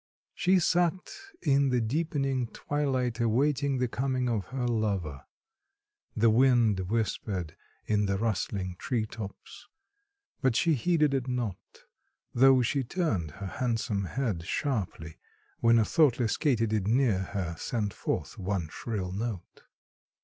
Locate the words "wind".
6.31-6.89